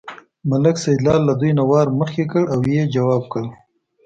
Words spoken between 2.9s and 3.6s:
ځواب ورکړ.